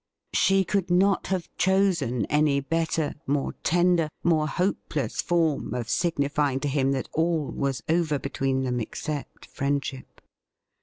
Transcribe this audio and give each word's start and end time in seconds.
She 0.33 0.63
could 0.63 0.89
not 0.89 1.27
have 1.27 1.47
chosen 1.57 2.25
any 2.25 2.59
better, 2.59 3.13
more 3.27 3.53
tender, 3.61 4.09
more 4.23 4.47
hopeless 4.47 5.21
form 5.21 5.75
of 5.75 5.91
signifying 5.91 6.59
to 6.61 6.67
him 6.67 6.91
that 6.93 7.07
all 7.13 7.51
was 7.51 7.83
over 7.87 8.17
between 8.17 8.63
them 8.63 8.79
except 8.79 9.45
friendship. 9.45 10.19